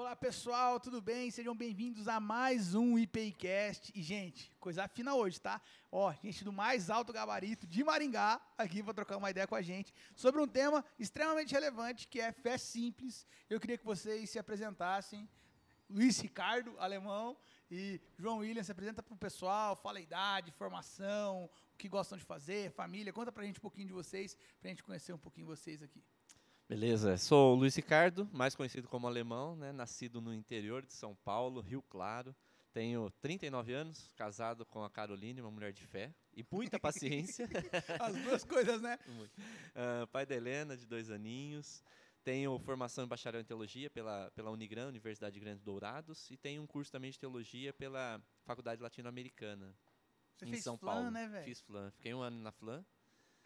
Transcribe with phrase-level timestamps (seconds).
[0.00, 1.28] Olá pessoal, tudo bem?
[1.28, 3.90] Sejam bem-vindos a mais um IPCast.
[3.92, 5.60] E gente, coisa fina hoje, tá?
[5.90, 9.60] Ó, gente do mais alto gabarito de Maringá aqui para trocar uma ideia com a
[9.60, 13.26] gente sobre um tema extremamente relevante que é fé simples.
[13.50, 15.28] Eu queria que vocês se apresentassem.
[15.90, 17.36] Luiz Ricardo, alemão,
[17.68, 22.16] e João William se apresenta para o pessoal, fala a idade, formação, o que gostam
[22.16, 23.12] de fazer, família.
[23.12, 25.82] Conta para a gente um pouquinho de vocês, para a gente conhecer um pouquinho vocês
[25.82, 26.04] aqui.
[26.68, 29.72] Beleza, sou o Luiz Ricardo, mais conhecido como alemão, né?
[29.72, 32.36] nascido no interior de São Paulo, Rio Claro.
[32.74, 37.48] Tenho 39 anos, casado com a Caroline, uma mulher de fé e muita paciência.
[37.98, 38.98] As duas coisas, né?
[39.08, 41.82] Uh, pai da Helena, de dois aninhos.
[42.22, 46.60] Tenho formação em bacharel em teologia pela, pela Unigran, Universidade de Grandes Dourados, e tenho
[46.60, 49.74] um curso também de teologia pela Faculdade Latino-Americana.
[50.42, 51.10] Em fez São flan, Paulo.
[51.10, 51.44] né, velho?
[51.46, 51.90] Fiz FLAN.
[51.92, 52.84] Fiquei um ano na FLAN.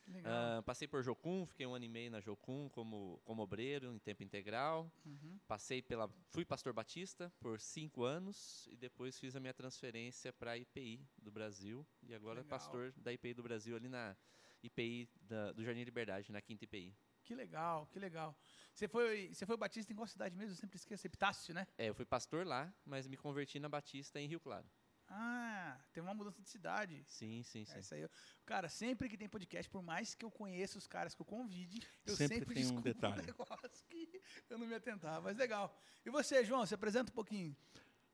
[0.08, 3.98] Uh, passei por Jocum, fiquei um ano e meio na Jocum como, como obreiro em
[3.98, 4.90] tempo integral.
[5.04, 5.38] Uhum.
[5.46, 10.52] Passei pela, fui pastor batista por cinco anos e depois fiz a minha transferência para
[10.52, 12.58] a IPI do Brasil e agora Legal.
[12.58, 14.16] pastor da IPI do Brasil ali na
[14.62, 16.94] IPI da, do Jardim Liberdade, na quinta IPI.
[17.24, 18.36] Que legal, que legal.
[18.74, 20.52] Você foi, você foi batista em qual cidade mesmo?
[20.52, 21.06] Eu sempre esqueço.
[21.06, 21.66] Epitácio, né?
[21.78, 24.66] É, eu fui pastor lá, mas me converti na Batista em Rio Claro.
[25.14, 27.04] Ah, teve uma mudança de cidade.
[27.06, 27.76] Sim, sim, sim.
[27.76, 28.08] É isso aí.
[28.46, 31.80] Cara, sempre que tem podcast, por mais que eu conheça os caras que eu convide,
[32.06, 33.20] eu Sempre sempre, tem um detalhe.
[33.26, 35.20] negócio que eu não me atentava.
[35.20, 35.76] Mas legal.
[36.04, 37.54] E você, João, se apresenta um pouquinho.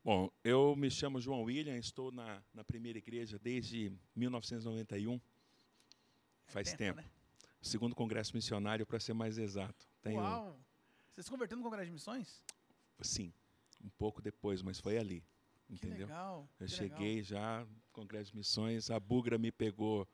[0.05, 5.21] Bom, eu me chamo João William, estou na, na primeira igreja desde 1991.
[6.47, 6.97] Faz Tempo, tempo.
[6.97, 7.11] né?
[7.61, 9.87] Segundo congresso missionário, para ser mais exato.
[10.03, 10.59] Tenho, Uau!
[11.15, 12.43] Você se converteu no Congresso de Missões?
[13.01, 13.33] Sim,
[13.85, 15.23] um pouco depois, mas foi ali.
[15.69, 16.07] Que Entendeu?
[16.07, 16.49] legal.
[16.59, 20.09] Eu que cheguei já, Congresso de Missões, a bugra me pegou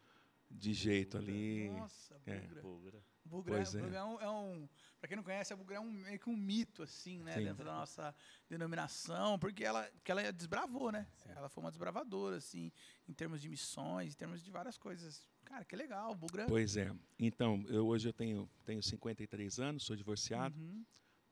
[0.50, 1.32] de jeito Bugra.
[1.32, 1.58] ali.
[1.62, 1.78] legal.
[1.78, 2.40] Nossa, É.
[2.40, 2.62] Bugra.
[2.62, 3.04] Bugra.
[3.26, 3.80] Bugra, Pois é.
[3.80, 4.04] Bugra é.
[4.04, 4.68] um, é um-
[5.00, 7.32] Pra quem não conhece, a Bugra é um, meio que um mito, assim, né?
[7.34, 7.44] Sim.
[7.44, 8.14] Dentro da nossa
[8.48, 11.06] denominação, porque ela, que ela desbravou, né?
[11.28, 12.72] Ela foi uma desbravadora, assim,
[13.08, 15.28] em termos de missões, em termos de várias coisas.
[15.44, 16.46] Cara, que legal, Bugra.
[16.46, 16.90] Pois é.
[17.18, 20.58] Então, eu, hoje eu tenho, tenho 53 anos, sou divorciado.
[20.58, 20.84] Uhum.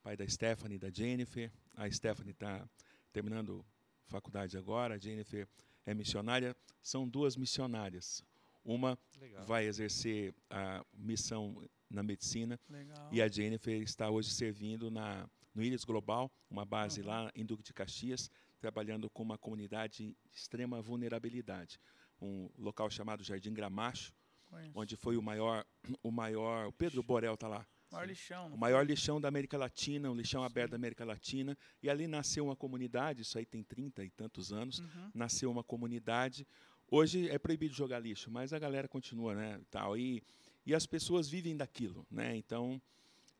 [0.03, 1.51] pai da Stephanie e da Jennifer.
[1.77, 2.69] A Stephanie está
[3.13, 3.65] terminando
[4.13, 5.49] faculdade agora, a Jennifer
[5.87, 6.55] é missionária.
[6.83, 8.23] São duas missionárias.
[8.65, 9.45] Uma Legal.
[9.45, 13.09] vai exercer a missão na medicina Legal.
[13.11, 17.07] e a Jennifer está hoje servindo na, no Ilhas Global, uma base Uhum.
[17.09, 18.31] lá em Duque de Caxias,
[18.61, 21.81] trabalhando com uma comunidade de extrema vulnerabilidade.
[22.21, 24.15] Um local chamado Jardim Gramacho,
[24.49, 24.71] Conheço.
[24.77, 25.65] onde foi o maior,
[26.03, 28.47] o maior, o Pedro Borel está lá, Maior lixão.
[28.47, 31.57] o não maior lixão da América Latina, um lixão aberto da América Latina.
[31.83, 35.11] E ali nasceu uma comunidade, isso aí tem 30 e tantos anos, Uhum.
[35.15, 36.47] nasceu uma comunidade.
[36.91, 39.59] Hoje é proibido jogar lixo, mas a galera continua, né?
[39.61, 40.23] e Tal, e,
[40.67, 42.07] e as pessoas vivem daquilo.
[42.11, 42.37] Né?
[42.37, 42.81] Então,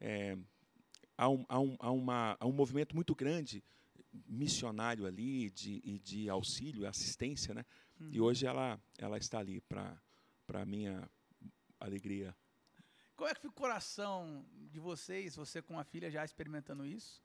[0.01, 0.37] é,
[1.17, 3.63] há, um, há, um, há, uma, há um movimento muito grande
[4.27, 7.55] missionário ali de, e de auxílio, assistência.
[7.55, 7.65] Né?
[8.11, 8.27] E Uhum.
[8.27, 9.99] hoje ela, ela está ali para
[10.53, 11.09] a minha
[11.81, 12.35] alegria.
[13.17, 17.23] Como é que fica o coração de vocês, você com uma filha já experimentando isso?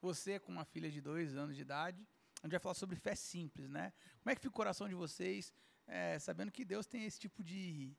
[0.00, 2.06] Você com uma filha de dois anos de idade?
[2.42, 3.92] A gente vai falar sobre fé simples, né?
[4.22, 5.52] Como é que fica o coração de vocês,
[5.86, 7.94] eh, sabendo que Deus tem esse tipo de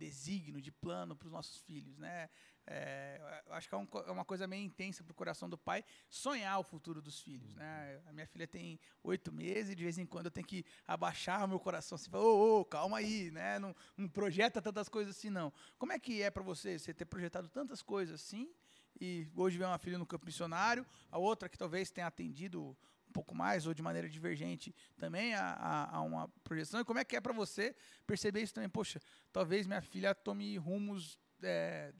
[0.00, 2.30] desígnio, de plano para os nossos filhos, né?
[2.66, 5.58] Eh, eu acho que é, um é uma coisa meio intensa para o coração do
[5.58, 8.00] pai sonhar o futuro dos filhos, né?
[8.06, 11.44] A minha filha tem oito meses e de vez em quando eu tenho que abaixar
[11.44, 13.58] o meu coração assim, falar, ô, ô, calma aí, né?
[13.58, 15.52] Não, não projeta tantas coisas assim, não.
[15.78, 18.50] Como é que é para você, você ter projetado tantas coisas assim
[18.98, 22.76] e hoje vem uma filha no campo missionário, a outra que talvez tenha atendido
[23.10, 26.80] um pouco mais ou de maneira divergente também a, a, a uma projeção.
[26.80, 27.74] E como é que é para você
[28.06, 28.70] perceber isso também?
[28.70, 29.00] Poxa,
[29.32, 31.92] talvez minha filha tome rumos é,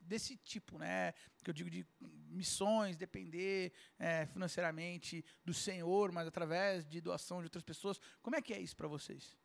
[0.00, 1.12] desse tipo, né?
[1.42, 7.44] Que eu digo de missões, depender é, financeiramente do Senhor, mas através de doação de
[7.44, 8.00] outras pessoas.
[8.22, 9.36] Como é que é isso para vocês?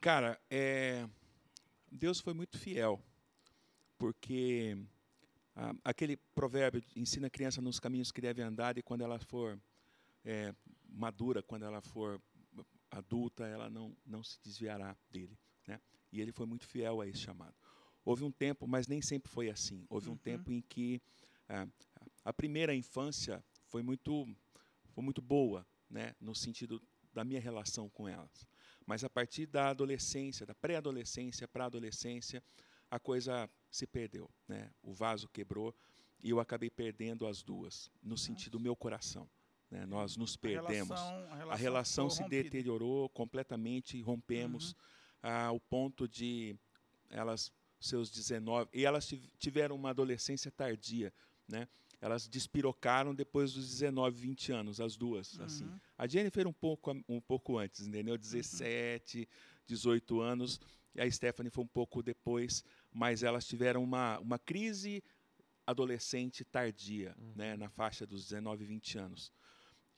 [0.00, 1.08] Cara, é,
[1.90, 3.02] Deus foi muito fiel,
[3.98, 4.76] porque
[5.56, 9.60] ah, aquele provérbio ensina a criança nos caminhos que deve andar e quando ela for
[10.24, 10.54] é,
[10.88, 12.20] madura, quando ela for
[12.90, 15.38] adulta, ela não, não se desviará dele.
[15.66, 15.80] Né?
[16.12, 17.54] E ele foi muito fiel a esse chamado.
[18.04, 19.84] Houve um tempo, mas nem sempre foi assim.
[19.88, 20.18] Houve um Uhum.
[20.18, 21.00] tempo em que
[21.48, 21.66] ah,
[22.24, 24.26] a primeira infância foi muito,
[24.90, 26.14] foi muito boa, né?
[26.20, 26.80] no sentido
[27.12, 28.46] da minha relação com elas.
[28.86, 32.42] Mas a partir da adolescência, da pré-adolescência para a adolescência,
[32.90, 34.30] a coisa se perdeu.
[34.46, 34.70] Né?
[34.82, 35.74] O vaso quebrou
[36.22, 39.28] e eu acabei perdendo as duas, no sentido do meu coração.
[39.70, 39.84] Né?
[39.86, 40.92] Nós nos perdemos.
[40.98, 42.42] A relação, A relação se ficou rompida.
[42.44, 44.70] deteriorou completamente, rompemos
[45.22, 45.30] Uhum.
[45.30, 46.56] ao ponto de
[47.10, 51.12] elas, seus 19, e elas tiv- tiveram uma adolescência tardia,
[51.48, 51.66] né?
[52.00, 55.64] elas despirocaram depois dos 19, 20 anos, as duas, assim.
[55.64, 55.80] Uhum.
[55.96, 58.16] A Jennifer um pouco um pouco antes, entendeu?
[58.18, 59.26] 17,
[59.66, 60.60] 18 anos,
[60.94, 62.62] e a Stephanie foi um pouco depois,
[62.94, 65.02] mas elas tiveram uma uma crise
[65.66, 69.32] adolescente tardia, né, na faixa dos 19, 20 anos.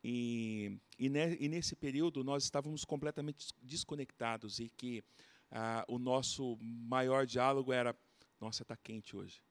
[0.02, 5.02] E, e, ne- e nesse período nós estávamos completamente des- desconectados e que
[5.50, 7.94] ah, o nosso maior diálogo era:
[8.40, 9.42] Nossa, está quente hoje.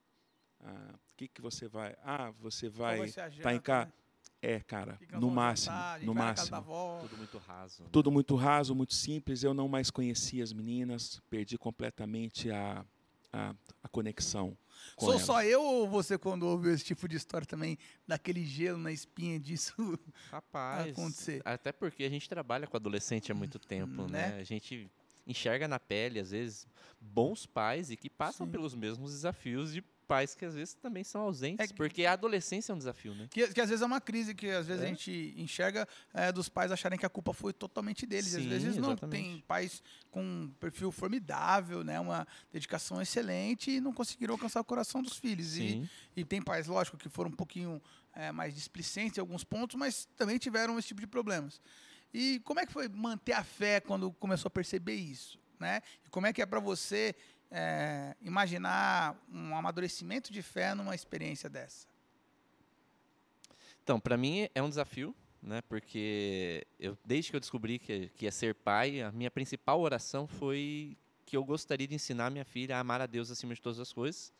[0.61, 1.95] Ah, O que, que você vai?
[2.01, 2.99] Ah, você vai.
[3.01, 3.85] a tá em cá?
[3.85, 3.93] né?
[4.41, 6.05] É, cara, no máximo, jantar?
[6.05, 6.57] No casa máximo.
[7.01, 7.83] Tudo muito raso.
[7.83, 7.89] né?
[7.91, 9.43] Tudo muito raso, muito simples.
[9.43, 12.85] Eu não mais conhecia as meninas, perdi completamente a,
[13.35, 13.53] a,
[13.83, 14.57] a conexão.
[14.95, 15.25] Com Sou elas.
[15.25, 17.77] só eu ou você, quando ouve esse tipo de história também,
[18.07, 19.73] daquele gelo na espinha disso?
[20.31, 21.41] Rapaz, acontecer.
[21.43, 24.29] até porque a gente trabalha com adolescente há muito tempo, né?
[24.29, 24.39] né?
[24.39, 24.89] A gente
[25.27, 26.67] enxerga na pele, às vezes,
[27.01, 28.51] bons pais e que passam Sim.
[28.51, 32.13] pelos mesmos desafios de pais que às vezes também são ausentes, É que- porque a
[32.13, 33.27] adolescência é um desafio, né?
[33.31, 34.89] Que, que às vezes é uma crise que às vezes a É.
[34.89, 38.33] gente enxerga é, dos pais acharem que a culpa foi totalmente deles.
[38.33, 38.91] E às Sim, vezes não.
[38.91, 39.23] exatamente.
[39.23, 39.81] Tem pais
[40.11, 41.99] com um perfil formidável, né?
[41.99, 45.57] Uma dedicação excelente e não conseguiram alcançar o coração dos filhos.
[45.57, 45.89] E, Sim.
[46.15, 47.81] e tem pais, lógico, que foram um pouquinho
[48.13, 51.59] é, mais displicentes em alguns pontos, mas também tiveram esse tipo de problemas.
[52.13, 55.37] E como é que foi manter a fé quando começou a perceber isso?
[55.59, 55.81] Né?
[56.05, 57.15] E como é que é para você
[57.51, 61.87] é, imaginar um amadurecimento de fé numa experiência dessa?
[63.83, 65.61] Então, para mim é um desafio, né?
[65.69, 70.27] Porque eu, desde que eu descobri que, que ia ser pai, a minha principal oração
[70.27, 73.79] foi que eu gostaria de ensinar minha filha a amar a Deus acima de todas
[73.79, 74.33] as coisas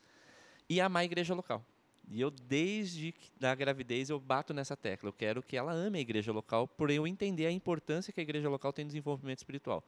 [0.68, 1.64] e amar a igreja local.
[2.08, 5.08] E eu, desde da gravidez, eu bato nessa tecla.
[5.08, 8.22] Eu quero que ela ame a igreja local, por eu entender a importância que a
[8.22, 9.82] igreja local tem no desenvolvimento espiritual.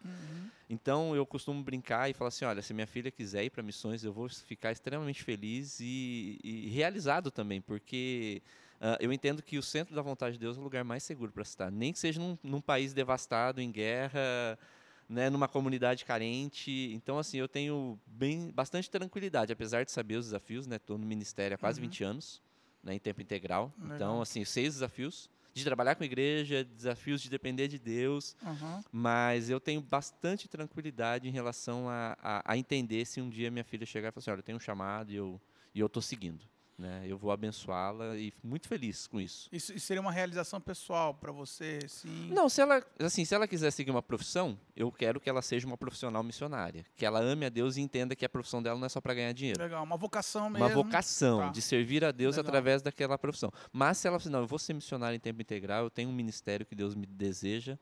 [0.68, 4.02] Então, eu costumo brincar e falar assim: olha, se minha filha quiser ir para missões,
[4.02, 8.42] eu vou ficar extremamente feliz e, e realizado também, porque
[8.80, 11.32] ah, eu entendo que o centro da vontade de Deus é o lugar mais seguro
[11.32, 11.70] para estar.
[11.70, 14.58] Nem que seja num, num país devastado, em guerra,
[15.08, 16.70] né, numa comunidade carente.
[16.92, 20.76] Então, assim, eu tenho bem, bastante tranquilidade, apesar de saber os desafios, né?
[20.76, 21.86] Estou no ministério há quase Uhum.
[21.86, 22.42] 20 anos,
[22.82, 23.72] né, em tempo integral.
[23.78, 23.96] Legal.
[23.96, 28.84] Então, assim, seis desafios de trabalhar com igreja, desafios de depender de Deus, Aham.
[28.92, 33.64] mas eu tenho bastante tranquilidade em relação a, a, a entender se um dia minha
[33.64, 35.40] filha chegar e falar assim, olha, eu tenho um chamado e eu
[35.74, 36.44] e eu estou seguindo.
[36.78, 37.02] Né?
[37.08, 39.48] Eu vou abençoá-la e muito feliz com isso.
[39.50, 42.28] Isso, isso seria uma realização pessoal para você, sim?
[42.30, 45.66] Não, se ela, assim, se ela quiser seguir uma profissão, eu quero que ela seja
[45.66, 48.86] uma profissional missionária, que ela ame a Deus e entenda que a profissão dela não
[48.86, 49.60] é só para ganhar dinheiro.
[49.60, 50.64] Legal, uma vocação mesmo.
[50.66, 51.48] Uma vocação Tá.
[51.50, 52.48] de servir a Deus Legal.
[52.48, 53.50] através daquela profissão.
[53.72, 56.14] Mas se ela falar, não, eu vou ser missionária em tempo integral, eu tenho um
[56.14, 57.76] ministério que Deus me deseja,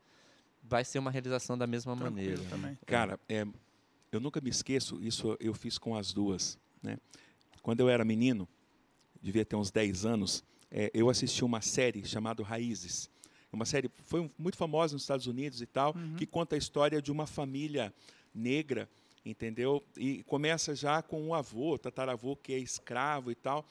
[0.62, 2.42] vai ser uma realização da mesma Tranquilo maneira.
[2.48, 2.78] também.
[2.86, 3.46] Cara, é,
[4.10, 6.58] eu nunca me esqueço, isso eu fiz com as duas.
[6.82, 6.96] Né?
[7.60, 8.48] Quando eu era menino,
[9.26, 13.10] devia ter uns 10 anos, é, eu assisti uma série chamada Raízes.
[13.52, 16.14] Uma série foi muito famosa nos Estados Unidos e tal, Uhum.
[16.16, 17.92] que conta a história de uma família
[18.32, 18.88] negra,
[19.24, 19.82] entendeu?
[19.96, 23.66] E começa já com um avô, tataravô, que é escravo e tal.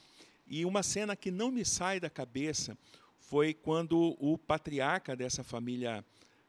[0.45, 2.77] E uma cena que não me sai da cabeça
[3.17, 6.03] foi quando o patriarca dessa família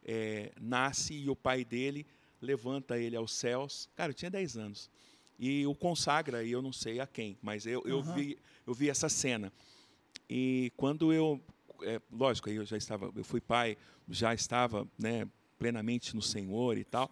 [0.05, 2.05] é, nasce e o pai dele
[2.43, 3.89] levanta ele aos céus.
[3.95, 4.91] Cara, eu tinha 10 anos.
[5.39, 8.15] E o consagra, e eu não sei a quem, mas eu, eu, Aham.
[8.15, 9.53] vi, eu vi essa cena.
[10.29, 11.41] E quando eu,
[11.83, 13.77] é, lógico, aí eu já estava, eu fui pai,
[14.09, 15.27] já estava né,
[15.59, 17.11] plenamente no Senhor e tal.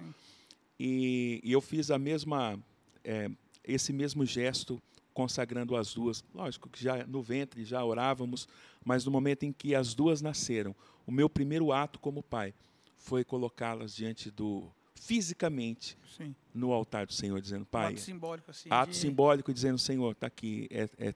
[0.78, 2.58] E, e eu fiz a mesma,
[3.04, 3.30] é,
[3.62, 6.24] esse mesmo gesto consagrando as duas.
[6.34, 8.48] Lógico que já no ventre já orávamos,
[8.84, 10.74] mas no momento em que as duas nasceram,
[11.06, 12.52] o meu primeiro ato como pai
[12.96, 16.34] foi colocá-las diante do fisicamente Sim.
[16.52, 18.68] no altar do Senhor, dizendo: Pai, ato simbólico, assim.
[18.72, 21.14] ato de- simbólico dizendo: Senhor, está aqui, é, é,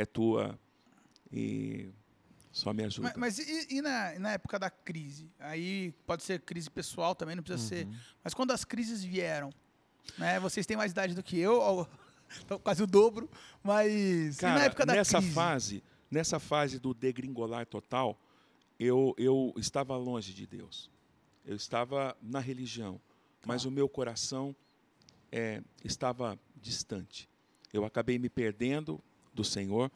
[0.00, 0.56] é tua
[1.32, 1.90] e
[2.52, 3.12] só me ajuda.
[3.16, 5.28] Mas, mas e, e na, na época da crise?
[5.40, 7.86] Aí pode ser crise pessoal também, não precisa ser.
[7.86, 7.94] Uhum.
[8.22, 9.50] Mas quando as crises vieram,
[10.16, 10.38] né?
[10.38, 11.88] Vocês têm mais idade do que eu, ou-
[12.62, 13.28] quase o dobro,
[13.62, 15.34] mas e Cara, na época da nessa crise?
[15.34, 18.16] fase, nessa fase do degringolar total,
[18.78, 20.90] eu, eu estava longe de Deus.
[21.44, 23.00] Eu estava na religião,
[23.44, 23.68] mas Tá.
[23.68, 24.54] o meu coração
[25.32, 27.28] é, estava distante.
[27.72, 29.02] Eu acabei me perdendo
[29.38, 29.90] do Senhor.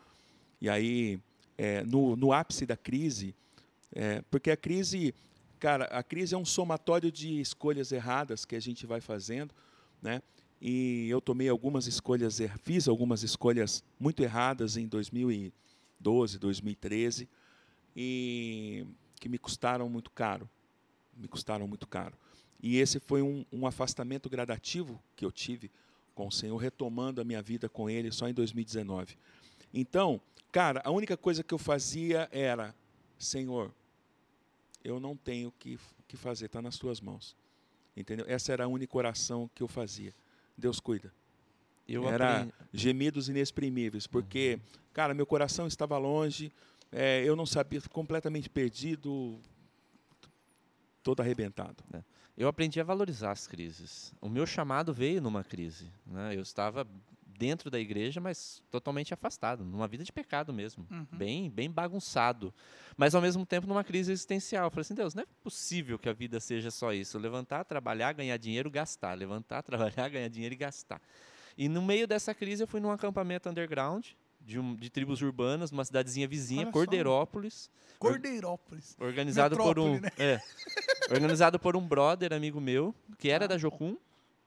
[0.61, 1.19] E aí,
[1.59, 3.35] é, no, no ápice da crise,
[3.93, 5.13] é, porque a crise,
[5.59, 9.53] cara, a crise é um somatório de escolhas erradas que a gente vai fazendo,
[10.01, 10.23] né?
[10.61, 17.29] E eu tomei algumas escolhas, er- fiz algumas escolhas muito erradas em 2012, 2013,
[17.97, 18.87] e
[19.19, 20.49] que me custaram muito caro,
[21.17, 22.17] me custaram muito caro.
[22.63, 25.69] E esse foi um, um afastamento gradativo que eu tive
[26.15, 29.17] com o Senhor, retomando a minha vida com Ele só em 2019.
[29.73, 30.21] Então,
[30.53, 32.75] Cara, a única coisa que eu fazia era,
[33.19, 33.73] Senhor,
[34.85, 37.35] eu não tenho o que, que fazer, está nas tuas mãos.
[37.97, 38.27] Entendeu?
[38.29, 40.13] Essa era a única oração que eu fazia.
[40.55, 41.11] Deus cuida.
[41.89, 44.61] Eu era aprendi- gemidos inexprimíveis, porque,
[44.93, 46.53] cara, meu coração estava longe,
[46.93, 49.41] é, eu não sabia, completamente perdido,
[51.03, 51.83] todo arrebentado.
[52.37, 54.15] Eu aprendi a valorizar as crises.
[54.21, 55.93] O meu chamado veio numa crise.
[56.07, 56.35] Né?
[56.35, 56.87] Eu estava
[57.27, 61.07] dentro da igreja, mas totalmente afastado, numa vida de pecado mesmo, Uhum.
[61.11, 62.55] bem, bem bagunçado,
[62.97, 64.67] mas ao mesmo tempo numa crise existencial.
[64.67, 68.13] Eu falei assim, Deus, não é possível que a vida seja só isso: levantar, trabalhar,
[68.13, 71.01] ganhar dinheiro, gastar, levantar, trabalhar, ganhar dinheiro e gastar.
[71.59, 74.07] E no meio dessa crise eu fui num acampamento underground
[74.45, 76.73] de, um- de tribos urbanas, numa cidadezinha vizinha, Olha só.
[76.73, 77.71] Cordeirópolis.
[77.99, 78.97] Cordeirópolis.
[79.01, 79.93] Organizado por um.
[80.01, 80.41] Metrópole, É,
[81.11, 83.49] organizado por um brother amigo meu, que era Ah.
[83.49, 83.97] da Jocum.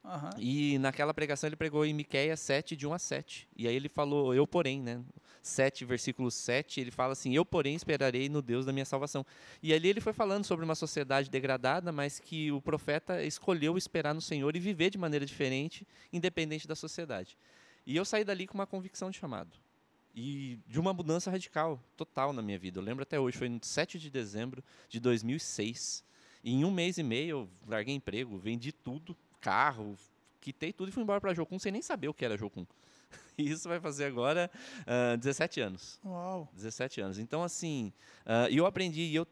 [0.04, 0.30] Aham.
[0.38, 3.48] E naquela pregação ele pregou em Miqueias 7, de 1 a 7.
[3.58, 5.02] E aí ele falou, eu porém, né?
[5.42, 9.26] 7, versículo 7, ele fala assim, eu porém esperarei no Deus da minha salvação.
[9.64, 14.14] E ali ele foi falando sobre uma sociedade degradada, mas que o profeta escolheu esperar
[14.14, 17.36] no Senhor e viver de maneira diferente, independente da sociedade.
[17.86, 19.52] E eu saí dali com uma convicção de chamado.
[20.16, 22.80] E de uma mudança radical, total na minha vida.
[22.80, 26.06] Eu lembro até hoje, foi no 7 de dezembro de 2006.
[26.42, 29.98] E em um mês e meio eu larguei emprego, vendi tudo, carro,
[30.40, 32.66] quitei tudo e fui embora para Jocum sem nem saber o que era Jocum.
[33.38, 34.50] E isso vai fazer agora
[34.88, 36.00] ah, 17 anos.
[36.06, 36.48] Uau.
[36.54, 37.20] 17 anos.
[37.20, 37.92] Então, assim,
[38.50, 39.28] e eu aprendi, e eu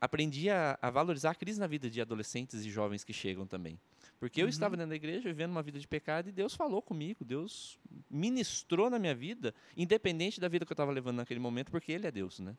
[0.00, 3.76] aprendi a, a valorizar a crise na vida de adolescentes e jovens que chegam também.
[4.20, 4.50] Porque eu Uhum.
[4.50, 7.78] estava dentro da igreja vivendo uma vida de pecado e Deus falou comigo, Deus
[8.10, 12.06] ministrou na minha vida, independente da vida que eu estava levando naquele momento, porque Ele
[12.06, 12.54] é Deus, né?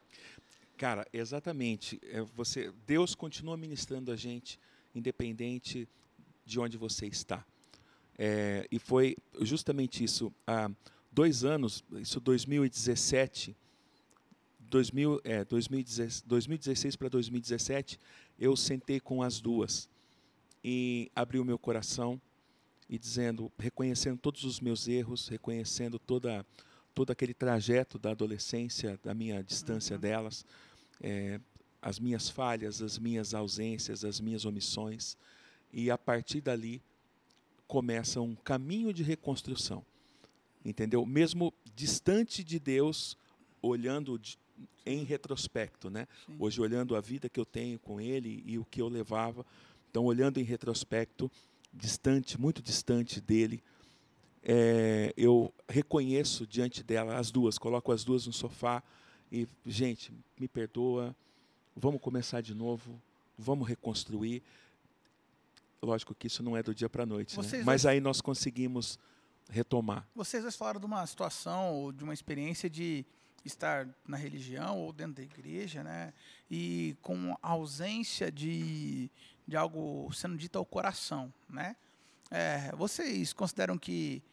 [0.75, 2.01] Cara, exatamente.
[2.03, 4.60] É, você, Deus continua ministrando a gente,
[4.96, 5.88] independente
[6.44, 7.46] de onde você está.
[8.18, 10.34] É, e foi justamente isso.
[10.48, 10.72] Há
[11.12, 13.56] dois anos, isso 2017,
[14.60, 18.00] 2000, é, 2016, 2016 para 2017,
[18.39, 19.88] eu sentei com as duas
[20.63, 22.20] e abri o meu coração
[22.89, 26.46] e dizendo, reconhecendo todos os meus erros, reconhecendo toda
[26.94, 30.46] todo aquele trajeto da adolescência, da minha distância delas,
[31.00, 31.39] é,
[31.82, 35.15] as minhas falhas, as minhas ausências, as minhas omissões,
[35.72, 36.82] e a partir dali
[37.65, 39.86] começa um caminho de reconstrução,
[40.65, 41.06] entendeu?
[41.06, 43.18] Mesmo distante de Deus,
[43.62, 44.38] olhando de-
[44.86, 46.08] em retrospecto, né?
[46.25, 46.36] Sim.
[46.38, 49.46] Hoje olhando a vida que eu tenho com Ele e o que eu levava,
[49.91, 51.29] então olhando em retrospecto,
[51.71, 53.62] distante, muito distante dele,
[54.41, 58.81] é, eu reconheço diante dela as duas, coloco as duas no sofá
[59.29, 61.15] e, gente, me perdoa,
[61.75, 63.00] vamos começar de novo,
[63.38, 64.41] vamos reconstruir.
[65.81, 67.63] Lógico que isso não é do dia para a noite, né?
[67.65, 68.98] Mas aí nós conseguimos
[69.50, 70.07] retomar.
[70.15, 73.05] Vocês dois falaram de uma situação ou de uma experiência de
[73.43, 76.13] estar na religião ou dentro da igreja, né?
[76.50, 79.10] E com ausência de,
[79.48, 81.75] de algo sendo dito ao coração, né?
[82.29, 84.24] É, vocês consideram que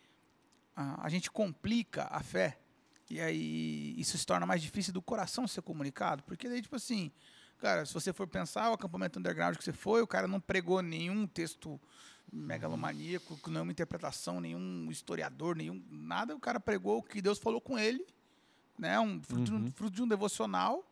[0.76, 2.58] a, a gente complica a fé
[3.10, 6.22] e aí isso se torna mais difícil do coração ser comunicado?
[6.22, 7.10] Porque daí, tipo assim,
[7.58, 10.80] cara, se você for pensar, o acampamento underground que você foi, o cara não pregou
[10.82, 11.80] nenhum texto
[12.30, 16.36] megalomaníaco, com nenhuma interpretação, nenhum historiador, nenhum nada.
[16.36, 18.04] O cara pregou o que Deus falou com ele,
[18.78, 19.00] né?
[19.00, 19.70] Um fruto, de, um, Uhum.
[19.72, 20.84] fruto de um devocional.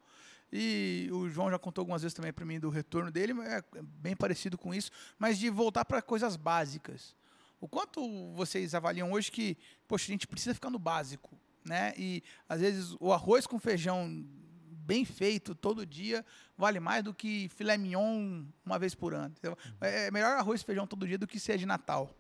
[0.53, 4.15] E o João já contou algumas vezes também para mim do retorno dele, é bem
[4.17, 7.15] parecido com isso, mas de voltar para coisas básicas.
[7.61, 9.57] O quanto vocês avaliam hoje que,
[9.89, 11.93] poxa, a gente precisa ficar no básico, né?
[11.97, 14.25] E às vezes o arroz com feijão
[14.87, 16.25] bem feito todo dia
[16.57, 19.35] vale mais do que filé mignon uma vez por ano.
[19.37, 19.59] entendeu?
[19.81, 22.15] É melhor arroz e feijão todo dia do que ser de Natal.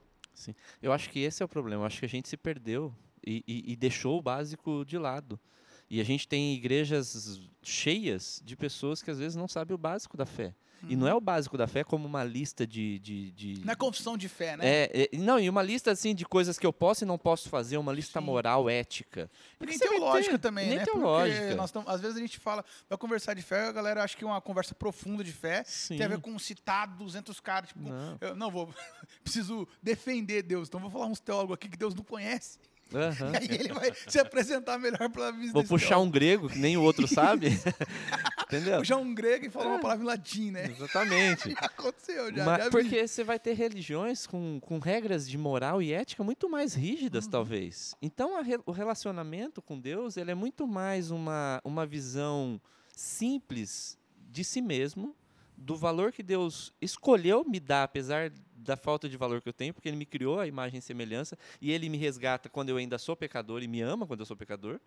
[0.83, 1.83] Eu acho que esse é o problema.
[1.83, 2.93] Eu acho que a gente se perdeu
[3.25, 5.39] e, e- e deixou o básico de lado.
[5.89, 10.17] E a gente tem igrejas cheias de pessoas que às vezes não sabem o básico
[10.17, 10.55] da fé.
[10.89, 12.99] E não é o básico da fé como uma lista de.
[12.99, 14.65] de, de Não é confissão de fé, né?
[14.69, 17.49] é, é, não, e uma lista assim de coisas que eu posso e não posso
[17.49, 18.27] fazer, uma lista Sim.
[18.27, 19.29] moral, ética.
[19.55, 20.85] E Porque nem teológica ter- também, nem né?
[20.85, 21.41] teológica.
[21.41, 24.15] Porque nós tamo- às vezes a gente fala, vai conversar de fé, a galera acha
[24.17, 25.97] que uma conversa profunda de fé Sim.
[25.97, 27.71] tem a ver com citar 200 caras.
[27.71, 28.19] Tipo, Não.
[28.21, 28.73] eu não vou,
[29.25, 32.59] preciso defender Deus, então vou falar uns teólogos aqui que Deus não conhece.
[32.95, 33.33] Aham.
[33.33, 36.77] E aí ele vai se apresentar melhor pela vista Vou puxar um grego que nem
[36.77, 37.49] o outro sabe.
[38.47, 38.79] Entendeu?
[38.79, 40.67] Puxar um grego e falar uma palavra em latim, né?
[40.71, 41.51] Exatamente.
[41.59, 42.45] Já aconteceu, já.
[42.45, 46.49] Mas- já porque você vai ter religiões com, com regras de moral e ética muito
[46.49, 47.31] mais rígidas, Uhum.
[47.33, 47.95] talvez.
[48.01, 52.61] Então, a re- o relacionamento com Deus ele é muito mais uma, uma visão
[52.95, 53.99] simples
[54.31, 55.15] de si mesmo,
[55.57, 58.31] do valor que Deus escolheu me dar, apesar
[58.67, 61.39] da falta de valor que eu tenho, porque Ele me criou a imagem e semelhança,
[61.61, 64.37] e Ele me resgata quando eu ainda sou pecador e me ama quando eu sou
[64.37, 64.81] pecador.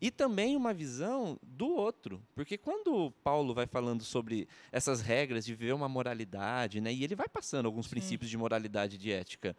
[0.00, 2.20] E também uma visão do outro.
[2.34, 6.92] Porque quando Paulo vai falando sobre essas regras de viver uma moralidade, né?
[6.92, 7.90] E ele vai passando alguns Sim.
[7.90, 9.56] princípios de moralidade e de ética.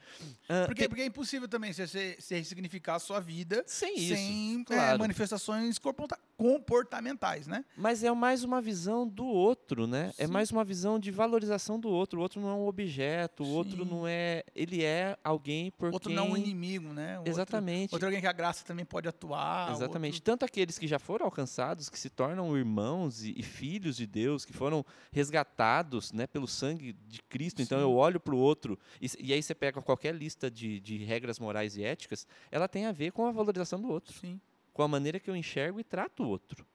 [0.49, 1.87] ah, Porque, tem- porque é impossível também você,
[2.19, 4.15] você, ressignificar a sua vida sem isso.
[4.15, 4.99] sem é, claro.
[4.99, 7.63] manifestações corpota- comportamentais, né?
[7.77, 10.11] Mas é mais uma visão do outro, né?
[10.17, 10.31] É Sim.
[10.33, 12.19] mais uma visão de valorização do outro.
[12.19, 13.89] O outro não é um objeto, o outro Sim.
[13.89, 14.43] não é.
[14.55, 16.15] Ele é alguém por Outro quem.
[16.15, 17.15] não um inimigo, né?
[17.15, 17.93] O outro- Exatamente.
[17.93, 19.71] Outro, alguém que a graça também pode atuar.
[19.71, 20.21] Exatamente.
[20.23, 24.45] Tanto aqueles que já foram alcançados, que se tornam irmãos e, e filhos de Deus,
[24.45, 27.61] que foram resgatados né, pelo sangue de Cristo.
[27.61, 27.83] Então Sim.
[27.83, 31.39] eu olho para o outro, e, e aí você pega qualquer lista de, de regras
[31.39, 34.39] morais e éticas, ela tem a ver com a valorização do outro, Sim.
[34.71, 36.65] com a maneira que eu enxergo e trato o outro.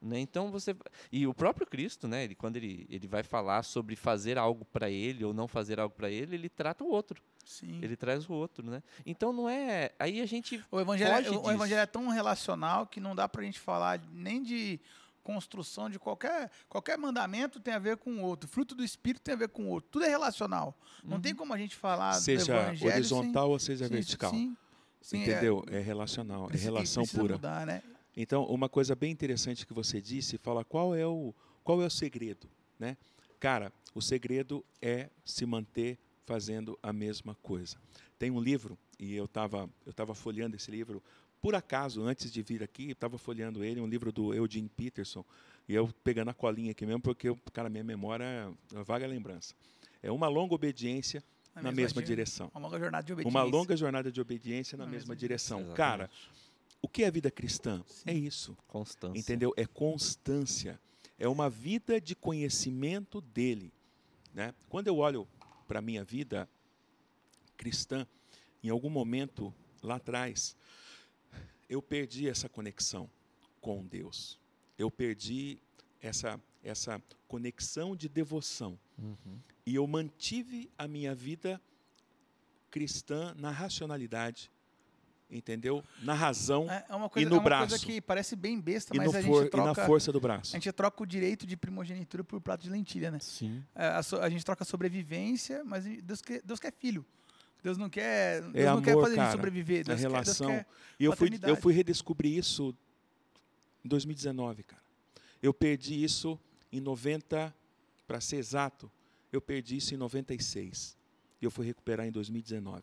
[0.00, 0.20] Né?
[0.20, 0.76] Então você.
[1.10, 4.88] E o próprio Cristo, né, ele, quando ele, ele vai falar sobre fazer algo para
[4.88, 7.20] ele ou não fazer algo para ele, ele trata o outro.
[7.44, 7.80] Sim.
[7.82, 8.82] Ele traz o outro, né?
[9.04, 9.90] Então não é.
[9.98, 11.50] Aí a gente O evangelho, foge é- o disso.
[11.50, 14.78] evangelho é tão relacional que não dá pra gente falar nem de
[15.24, 18.48] construção de qualquer qualquer mandamento tem a ver com o outro.
[18.48, 19.90] Fruto do espírito tem a ver com o outro.
[19.90, 20.78] Tudo é relacional.
[21.02, 24.30] Não tem como a gente falar do Seja evangelho horizontal ou seja sem, vertical.
[24.30, 24.56] Sim,
[25.00, 25.64] sim, Entendeu?
[25.70, 27.34] É, relacional, é relação precisa pura.
[27.34, 27.82] Mudar, né?
[28.20, 31.32] Então, uma coisa bem interessante que você disse, fala qual é o
[31.62, 32.48] qual é o segredo,
[32.78, 32.96] né?
[33.38, 35.96] Cara, o segredo é se manter
[36.26, 37.76] fazendo a mesma coisa.
[38.18, 41.00] Tem um livro e eu estava eu tava folheando esse livro
[41.40, 45.24] por acaso antes de vir aqui, estava folheando ele, um livro do Eugene Peterson
[45.68, 49.54] e eu pegando a colinha aqui mesmo porque cara minha memória é uma vaga lembrança.
[50.02, 51.22] É uma longa obediência
[51.54, 52.50] na mesma di- direção.
[52.52, 53.38] Uma longa jornada de obediência.
[53.38, 55.58] Uma longa jornada de obediência na Na mesma mesma direção.
[55.60, 55.76] Exatamente.
[55.76, 56.10] Cara,
[56.80, 57.82] o que é a vida cristã?
[57.86, 58.04] Sim.
[58.06, 58.56] É isso.
[58.66, 59.18] Constância.
[59.18, 59.52] Entendeu?
[59.56, 60.80] É constância.
[61.18, 63.72] É uma vida de conhecimento dele.
[64.32, 64.54] Né?
[64.68, 65.26] Quando eu olho
[65.66, 66.48] para a minha vida
[67.56, 68.06] cristã,
[68.62, 70.56] em algum momento lá atrás,
[71.68, 73.10] eu perdi essa conexão
[73.60, 74.38] com Deus.
[74.78, 75.58] Eu perdi
[76.00, 78.78] essa, essa conexão de devoção.
[78.96, 79.40] Uhum.
[79.66, 81.60] E eu mantive a minha vida
[82.70, 84.50] cristã na racionalidade,
[85.30, 85.84] entendeu?
[86.02, 87.68] Na razão É é uma coisa, no é uma braço.
[87.68, 90.56] coisa que parece bem besta, e, mas a gente e na troca força do braço.
[90.56, 93.18] a gente troca o direito de primogenitura por prato de lentilha, né?
[93.20, 93.62] Sim.
[93.74, 97.04] É, A, so- a gente troca a sobrevivência, mas Deus quer, Deus quer filho.
[97.62, 99.32] Deus não quer, Deus não quer amor, fazer a gente cara.
[99.32, 99.80] sobreviver.
[99.80, 100.46] A Deus quer- Deus relação.
[100.48, 100.66] quer-
[100.98, 102.74] E eu fui, eu fui redescobrir isso
[103.84, 104.82] em 2019, cara.
[105.42, 106.38] Eu perdi isso
[106.72, 107.54] em 90,
[108.06, 108.90] para ser exato,
[109.32, 110.96] eu perdi isso em 96.
[111.40, 112.82] E eu fui recuperar em 2019.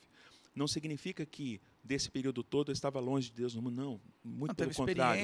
[0.53, 4.01] Não significa que desse período todo eu estava longe de Deus no mundo, não.
[4.23, 5.21] Muito não pelo contrário.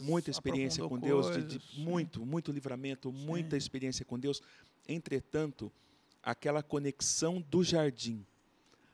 [0.00, 1.74] muita experiência com Deus, de- de coisas.
[1.76, 3.58] muito, muito livramento, muita Sim.
[3.58, 4.40] experiência com Deus.
[4.88, 5.70] Entretanto,
[6.22, 8.24] aquela conexão do jardim,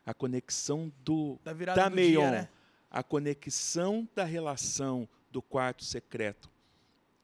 [0.04, 2.48] a conexão do da virada da do Meion, dia, né?
[2.90, 6.50] a conexão da relação do quarto secreto,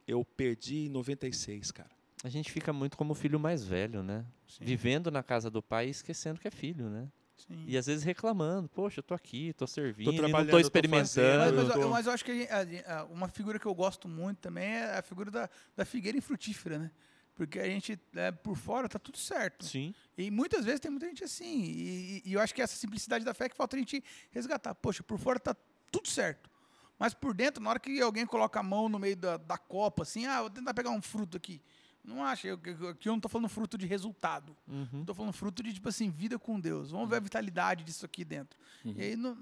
[0.07, 1.90] eu perdi em 96, cara.
[2.22, 4.24] A gente fica muito como o filho mais velho, né?
[4.46, 7.09] Sim, Vivendo na casa do pai e esquecendo que é filho, né?
[7.46, 7.64] Sim.
[7.66, 10.61] E às vezes reclamando, poxa, eu tô aqui, tô servindo, e trabalhando, não tô tô
[10.61, 11.38] experimentando.
[11.38, 13.74] Mas, eu mas, tô- mas eu acho que a gente- a uma figura que eu
[13.74, 16.90] gosto muito também é a figura da, da figueira infrutífera, né?
[17.35, 19.64] Porque a gente, é, por fora, tá tudo certo.
[19.64, 19.94] Sim.
[20.18, 21.62] E muitas vezes tem muita gente assim.
[21.62, 24.74] E, e eu acho que essa simplicidade da fé é que falta a gente resgatar.
[24.74, 25.57] Poxa, por fora tá
[25.90, 26.50] tudo certo.
[26.98, 30.03] Mas por dentro, na hora que alguém coloca a mão no meio da, da copa,
[30.03, 31.62] assim, ah, vou tentar pegar um fruto aqui.
[32.03, 32.55] Não acha, eu,
[32.89, 34.57] aqui eu não tô falando fruto de resultado.
[34.67, 35.05] Uhum.
[35.05, 36.91] Tô falando fruto de, tipo assim, vida com Deus.
[36.91, 38.59] Vamos ver a vitalidade disso aqui dentro.
[38.85, 39.37] E aí não,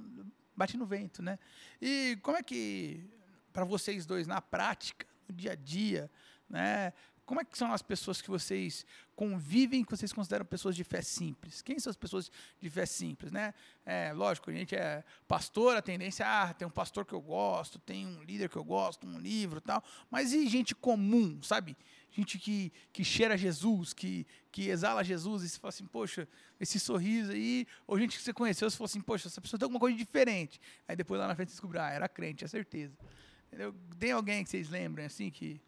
[0.57, 1.39] bate no vento, né?
[1.81, 3.09] E como é que,
[3.53, 6.11] para vocês dois, na prática, no dia a dia,
[6.49, 6.93] né?
[7.25, 11.03] Como é que são as pessoas que vocês convivem, que vocês consideram pessoas de fé
[11.03, 11.61] simples?
[11.61, 13.53] Quem são as pessoas de fé simples, né?
[13.85, 17.21] É, lógico, a gente é pastor, a tendência é, ah, tem um pastor que eu
[17.21, 19.85] gosto, tem um líder que eu gosto, um livro tal.
[20.11, 21.77] Mas e gente comum, sabe?
[22.19, 26.27] Gente que, que cheira Jesus, que, que exala Jesus, e você fala assim, poxa,
[26.59, 29.67] esse sorriso aí, ou gente que você conheceu, você fala assim, poxa, essa pessoa tem
[29.67, 30.61] alguma coisa diferente.
[30.89, 32.99] Aí depois lá na frente você ah, era crente, é certeza.
[33.47, 33.73] Entendeu?
[34.01, 35.61] Tem alguém que vocês lembrem, assim, que...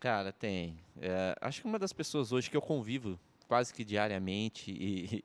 [0.00, 0.80] Cara, tem.
[0.96, 5.24] É, acho que uma das pessoas hoje que eu convivo quase que diariamente e,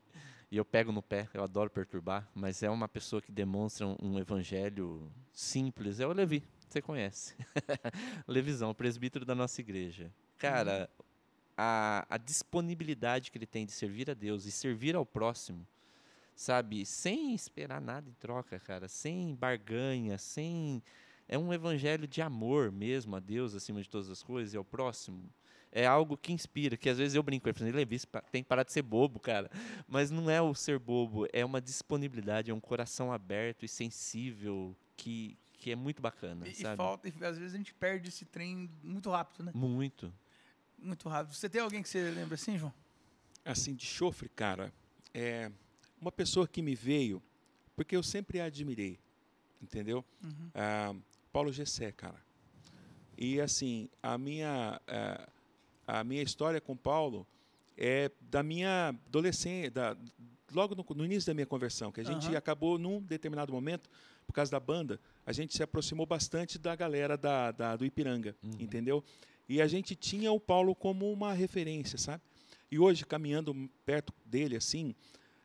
[0.52, 3.96] e eu pego no pé, eu adoro perturbar, mas é uma pessoa que demonstra um,
[4.00, 7.34] um evangelho simples, é o Levi, você conhece.
[8.28, 10.12] Levizão, o presbítero da nossa igreja.
[10.38, 10.90] Cara,
[11.56, 15.66] a, a disponibilidade que ele tem de servir a Deus e servir ao próximo,
[16.34, 20.82] sabe, sem esperar nada em troca, cara, sem barganha, sem
[21.28, 24.64] é um evangelho de amor mesmo a Deus acima de todas as coisas e ao
[24.64, 25.30] próximo.
[25.72, 28.42] É algo que inspira, que às vezes eu brinco, eu falo, Levi, você pa- tem
[28.44, 29.50] que parar de ser bobo, cara.
[29.88, 34.76] Mas não é o ser bobo, é uma disponibilidade, é um coração aberto e sensível
[34.96, 38.24] que, que é muito bacana, E, e falta, e às vezes a gente perde esse
[38.24, 39.52] trem muito rápido, né?
[39.52, 40.14] Muito.
[40.84, 41.34] Muito rápido.
[41.34, 42.72] Você tem alguém que você lembra assim, João?
[43.44, 44.72] Assim, de chofre, cara,
[45.14, 45.50] é
[46.00, 47.22] uma pessoa que me veio,
[47.74, 48.98] porque eu sempre a admirei,
[49.62, 50.04] entendeu?
[50.22, 50.50] Uhum.
[50.54, 50.94] Ah,
[51.32, 52.22] Paulo Gessé, cara.
[53.16, 55.28] E assim, a minha, eh,
[55.86, 57.26] a minha história com Paulo
[57.76, 59.96] é da minha adolescência, da,
[60.52, 62.36] logo no, no início da minha conversão, que a gente Aham.
[62.36, 63.88] acabou num determinado momento,
[64.26, 68.34] por causa da banda, a gente se aproximou bastante da galera da, da- do Ipiranga,
[68.42, 68.56] Uhum.
[68.58, 69.04] entendeu?
[69.48, 72.22] E a gente tinha o Paulo como uma referência, sabe?
[72.70, 74.94] E hoje, caminhando perto dele, assim,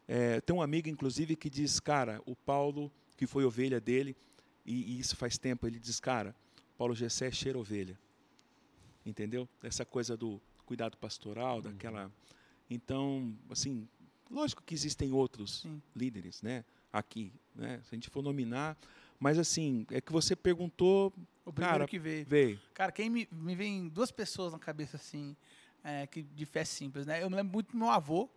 [0.08, 4.16] eh, tem um amigo, inclusive, que diz, cara, o Paulo, que foi ovelha dele,
[4.66, 6.36] e, e isso faz tempo, ele diz, cara,
[6.78, 8.00] Paulo Gessé cheira ovelha.
[9.06, 9.48] Entendeu?
[9.62, 12.12] Essa coisa do cuidado pastoral, daquela.
[12.70, 13.88] Então, assim,
[14.30, 15.82] lógico que existem outros Sim.
[15.96, 16.64] líderes, né?
[16.94, 17.82] Aqui, né?
[17.84, 18.78] Se a gente for nominar,
[19.20, 21.14] mas assim, é que você perguntou,
[21.50, 22.26] O primeiro Cara, que veio.
[22.28, 22.60] veio.
[22.76, 25.36] Cara, quem me, me vem duas pessoas na cabeça assim,
[25.84, 27.24] é, que, de fé simples, né?
[27.24, 28.30] Eu me lembro muito do meu avô.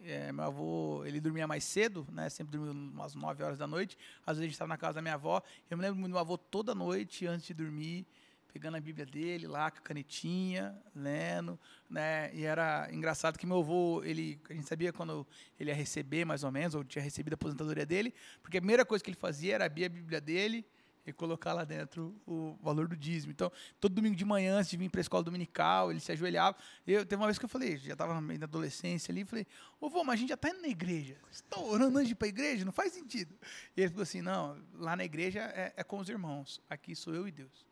[0.00, 2.28] É, meu avô, ele dormia mais cedo, né?
[2.28, 3.96] Sempre dormia umas 9 horas da noite.
[4.26, 5.40] Às vezes a gente estava na casa da minha avó.
[5.70, 8.04] Eu me lembro muito do meu avô toda noite, antes de dormir,
[8.52, 11.56] pegando a Bíblia dele lá, com a canetinha, lendo,
[11.88, 12.34] né?
[12.34, 15.24] E era engraçado que meu avô, ele, a gente sabia quando
[15.60, 18.84] ele ia receber, mais ou menos, ou tinha recebido a aposentadoria dele, porque a primeira
[18.84, 20.66] coisa que ele fazia era abrir a Bíblia dele
[21.06, 23.32] e colocar lá dentro o valor do dízimo.
[23.32, 26.56] Então, todo domingo de manhã, antes de vir para a escola dominical, ele se ajoelhava.
[26.86, 29.46] Eu, teve uma vez que eu falei, já estava meio na adolescência ali, falei,
[29.80, 31.16] ô vô, mas a gente já está indo na igreja.
[31.30, 32.64] Você está orando antes de ir para a igreja?
[32.64, 33.34] Não faz sentido.
[33.76, 37.14] E ele falou assim, não, lá na igreja é, é com os irmãos, aqui sou
[37.14, 37.66] eu e Deus.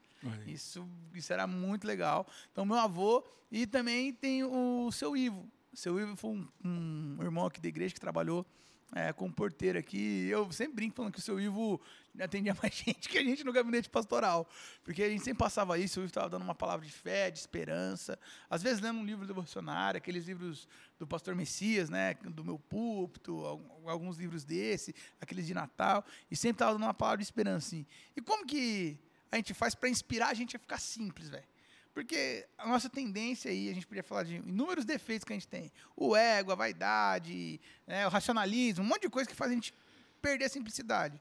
[0.46, 2.26] Isso, isso era muito legal.
[2.52, 5.48] Então, meu avô, e também tem o seu Ivo.
[5.72, 8.44] O seu Ivo foi um, um irmão aqui da igreja que trabalhou
[8.94, 10.26] é, como porteiro aqui.
[10.28, 11.80] Eu sempre brinco falando que o seu Ivo
[12.18, 14.48] atendia mais gente que a gente no gabinete pastoral.
[14.82, 17.38] Porque a gente sempre passava isso, o Ivo estava dando uma palavra de fé, de
[17.38, 18.18] esperança.
[18.48, 22.14] Às vezes lendo um livro devocionário, aqueles livros do pastor Messias, né?
[22.14, 26.04] Do meu púlpito, al- alguns livros desse, aqueles de Natal.
[26.30, 27.86] E sempre estava dando uma palavra de esperança, assim.
[28.16, 28.98] E como que
[29.30, 31.44] a gente faz para inspirar a gente a ficar simples, velho?
[31.92, 35.48] Porque a nossa tendência aí, a gente podia falar de inúmeros defeitos que a gente
[35.48, 35.72] tem.
[35.96, 39.74] O ego, a vaidade, né, o racionalismo, um monte de coisa que faz a gente
[40.22, 41.20] perder a simplicidade.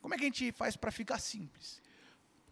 [0.00, 1.80] Como é que a gente faz para ficar simples?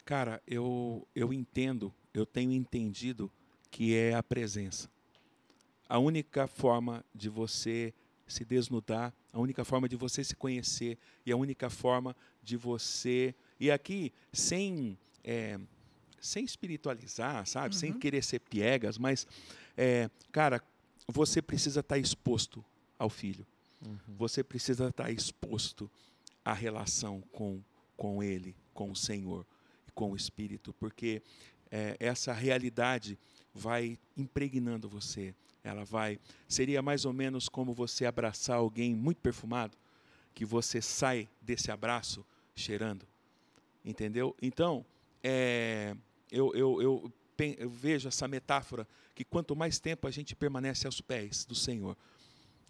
[0.04, 3.30] Cara, eu, eu entendo, eu tenho entendido
[3.70, 4.90] que é a presença.
[5.88, 7.94] A única forma de você
[8.26, 13.34] se desnudar, a única forma de você se conhecer e a única forma de você.
[13.58, 15.58] E aqui, sem, é,
[16.20, 17.74] sem espiritualizar, sabe?
[17.76, 17.98] Sem Uhum.
[17.98, 19.26] querer ser piegas, mas,
[19.76, 20.62] é, cara,
[21.06, 22.64] você precisa estar exposto
[22.98, 23.46] ao filho.
[24.08, 25.88] Você precisa estar exposto
[26.44, 27.62] à relação com,
[27.96, 29.46] com Ele, com o Senhor
[29.86, 31.22] e com o Espírito, porque
[31.70, 33.16] é, essa realidade
[33.54, 35.32] vai impregnando você.
[35.62, 36.18] Ela vai.
[36.48, 39.76] Seria mais ou menos como você abraçar alguém muito perfumado,
[40.34, 42.24] que você sai desse abraço
[42.56, 43.06] cheirando.
[43.84, 44.34] Entendeu?
[44.42, 44.84] Então,
[45.22, 45.94] é,
[46.30, 47.12] eu, eu, eu,
[47.58, 51.96] eu vejo essa metáfora que quanto mais tempo a gente permanece aos pés do Senhor,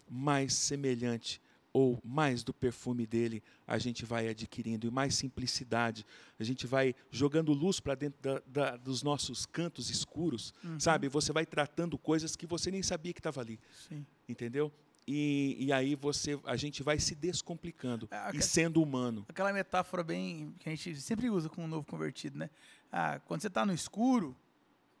[0.09, 1.41] mais semelhante
[1.71, 6.03] ou mais do perfume dele a gente vai adquirindo e mais simplicidade.
[6.39, 11.07] A gente vai jogando luz para dentro da- da- dos nossos cantos escuros sabe?
[11.07, 13.59] Você vai tratando coisas que você nem sabia que estava ali.
[13.87, 14.05] Sim.
[14.27, 14.71] entendeu
[15.11, 20.03] e, e aí você a gente vai se descomplicando É, e sendo humano Aquela metáfora
[20.03, 22.47] bem que a gente sempre usa com o novo convertido, né?
[22.91, 24.35] Ah, quando você está no escuro,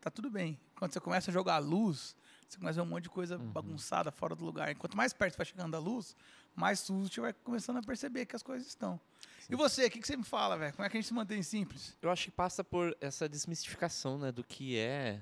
[0.01, 0.59] tá tudo bem.
[0.75, 2.15] Quando você começa a jogar a luz,
[2.47, 4.71] você começa a ver um monte de coisa bagunçada fora do lugar.
[4.71, 6.15] E quanto mais perto você vai chegando da luz,
[6.55, 8.99] mais sujo você vai começando a perceber que as coisas estão.
[9.47, 10.73] E você, o que, que você me fala, velho?
[10.73, 11.95] Como é que a gente se mantém simples?
[12.01, 15.21] Eu acho que passa por essa desmistificação, né, do que é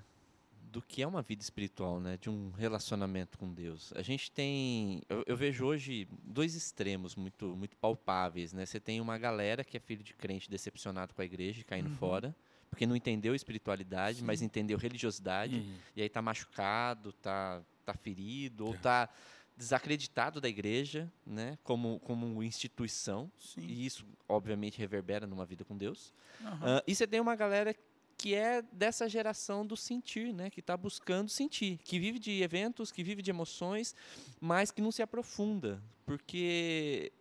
[0.71, 3.91] do que é uma vida espiritual, né, de um relacionamento com Deus.
[3.95, 8.65] A gente tem, eu, eu vejo hoje dois extremos muito muito palpáveis, né?
[8.65, 11.95] Você tem uma galera que é filho de crente decepcionado com a igreja, caindo Uhum.
[11.95, 12.35] fora,
[12.69, 14.45] porque não entendeu espiritualidade, mas Sim.
[14.45, 18.77] entendeu religiosidade, e aí tá machucado, tá tá ferido ou É.
[18.77, 19.09] tá
[19.55, 23.31] desacreditado da igreja, né, como como instituição.
[23.39, 23.61] Sim.
[23.61, 26.13] E isso, obviamente, reverbera numa vida com Deus.
[26.43, 26.77] Aham.
[26.77, 27.73] Ah, e você tem uma galera
[28.17, 30.49] que é dessa geração do sentir, né?
[30.49, 33.93] Que está buscando sentir, que vive de eventos, que vive de emoções,
[34.41, 37.11] mas que não se aprofunda, porque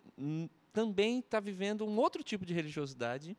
[0.73, 3.37] também está vivendo um outro tipo de religiosidade,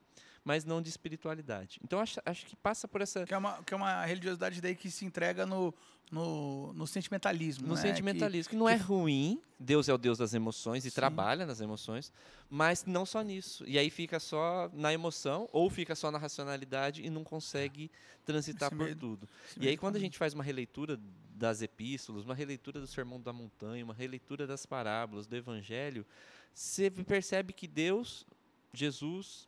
[0.48, 1.78] mas não de espiritualidade.
[1.84, 4.74] Então acho, acho que passa por essa Que é uma, que é uma religiosidade daí
[4.74, 5.74] que se entrega no,
[6.11, 7.66] no, no sentimentalismo.
[7.66, 7.82] no né?
[7.82, 9.42] sentimentalismo, que, não é ruim.
[9.61, 10.94] Deus é o Deus das emoções e Sim.
[10.94, 12.11] trabalha nas emoções,
[12.48, 13.62] mas não só nisso.
[13.66, 17.90] E aí fica só na emoção ou fica só na racionalidade e não consegue
[18.24, 19.00] transitar Esse por medo.
[19.00, 19.28] tudo.
[19.52, 20.98] Que, E aí, quando a gente faz uma releitura
[21.34, 26.06] das epístolas, uma releitura do Sermão da Montanha, uma releitura das parábolas, do Evangelho,
[26.54, 28.24] você percebe que Deus,
[28.72, 29.47] Jesus,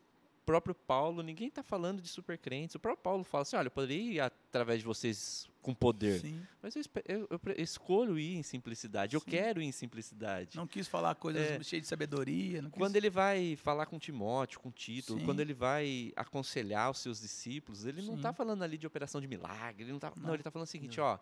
[0.50, 2.74] próprio Paulo, ninguém está falando de supercrentes.
[2.74, 6.42] O próprio Paulo fala assim: olha, eu poderia ir através de vocês com poder, Sim.
[6.62, 9.30] mas eu, eu- eu escolho ir em simplicidade, eu Sim.
[9.30, 10.56] quero ir em simplicidade.
[10.56, 11.62] Não quis falar coisas É.
[11.62, 12.62] cheias de sabedoria.
[12.62, 12.70] Não.
[12.70, 15.24] Quando ele vai falar com Timóteo, com Tito, Sim.
[15.24, 19.28] quando ele vai aconselhar os seus discípulos, ele não está falando ali de operação de
[19.28, 20.22] milagre, ele não, tá, não.
[20.24, 20.30] Não.
[20.34, 21.18] ele está falando o seguinte, ó,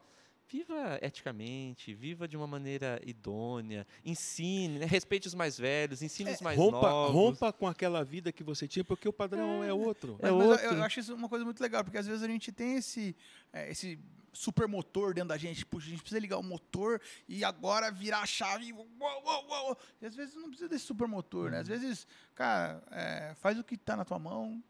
[0.49, 6.41] viva eticamente, viva de uma maneira idônea, ensine, né, respeite os mais velhos, ensine os
[6.41, 7.15] mais É, rompa, novos.
[7.15, 10.19] rompa com aquela vida que você tinha, porque o padrão é, outro.
[10.21, 10.85] É Mas, mas eu- eu, outro.
[10.85, 13.15] acho isso uma coisa muito legal, porque às vezes a gente tem esse,
[13.53, 13.99] é, esse
[14.33, 15.67] super motor dentro da gente.
[15.67, 18.67] Puxa, a gente precisa ligar o motor e agora virar a chave.
[18.69, 19.79] e uou, uou, uou.
[20.01, 21.59] E às vezes não precisa desse super motor, né?
[21.59, 24.63] Às vezes, cara, é, faz o que tá na tua mão,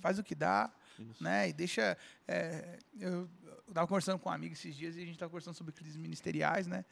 [0.00, 1.22] faz o que dá, Isso.
[1.22, 1.48] né?
[1.48, 1.96] E deixa.
[2.28, 3.28] é, eu
[3.76, 6.66] estava conversando com um amigo esses dias e a gente estava conversando sobre crises ministeriais,
[6.66, 6.84] né?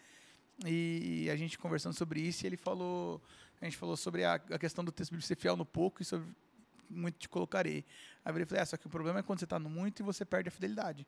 [0.66, 3.20] E a gente conversando sobre isso e ele falou.
[3.60, 6.04] A gente falou sobre a, a questão do texto bíblico ser fiel no pouco e
[6.04, 6.28] sobre
[6.90, 7.84] muito te colocarei.
[8.22, 10.02] Aí eu falei, é, só que o problema é quando você está no muito e
[10.02, 11.06] você perde a fidelidade.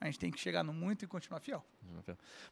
[0.00, 1.62] A gente tem que chegar no muito e continuar fiel.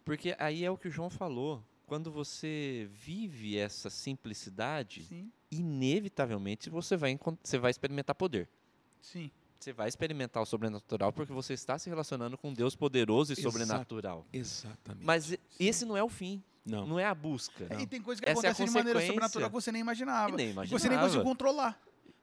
[0.04, 1.64] Porque aí é o que o João falou.
[1.86, 8.46] Quando você vive essa simplicidade, Sim, inevitavelmente você vai, você vai experimentar poder.
[9.00, 9.30] sim.
[9.58, 13.34] Você vai experimentar o sobrenatural porque você está se relacionando com um Deus poderoso e
[13.34, 13.50] Exato.
[13.50, 14.26] sobrenatural.
[14.32, 15.04] Exatamente.
[15.04, 16.86] Mas esse não é o fim, não.
[16.86, 17.68] não é a busca.
[17.80, 20.30] E tem coisas que Essa é a acontecem de maneira sobrenatural que você nem imaginava.
[20.30, 20.78] E nem que imaginava.
[20.78, 21.80] você nem conseguiu controlar.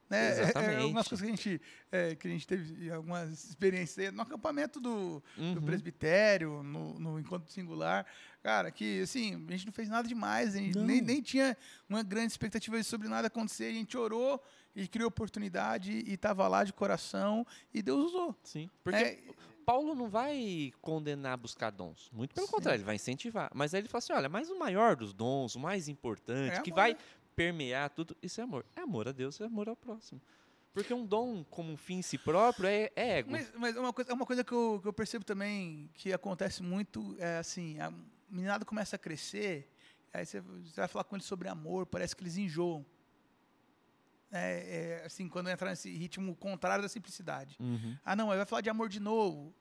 [0.09, 0.17] Né?
[0.27, 0.81] É- É, Exatamente.
[0.81, 5.23] algumas coisas que a gente, é, que a gente teve algumas experiências no acampamento do,
[5.35, 5.61] do Uhum.
[5.61, 8.05] presbitério, no, no encontro singular.
[8.43, 11.57] Cara, que assim, a gente não fez nada demais, a gente nem, nem tinha
[11.89, 13.65] uma grande expectativa sobre nada acontecer.
[13.65, 14.41] A gente orou
[14.75, 18.35] e criou oportunidade e estava lá de coração e Deus usou.
[18.43, 18.69] Sim.
[18.83, 19.19] Porque É,
[19.65, 22.07] Paulo não vai condenar buscar dons.
[22.13, 22.51] Muito pelo Sim.
[22.53, 23.49] contrário, ele vai incentivar.
[23.55, 26.61] Mas aí ele fala assim: olha, mas o maior dos dons, o mais importante, É
[26.61, 26.95] que vai?
[27.35, 28.65] Permear tudo, isso é amor.
[28.75, 30.21] É amor a Deus, é amor ao próximo.
[30.73, 33.31] Porque um dom como um fim em si próprio é, é ego.
[33.31, 36.61] Mas, mas uma coisa, é uma coisa que eu, que eu percebo também que acontece
[36.61, 37.93] muito é assim, a
[38.29, 39.71] meninada começa a crescer,
[40.13, 42.85] aí você, você vai falar com eles sobre amor, parece que eles enjoam.
[44.31, 47.55] É, é, assim, quando entra nesse ritmo contrário da simplicidade.
[47.57, 47.97] Uhum.
[48.03, 49.53] Ah, não, aí vai falar de amor de novo.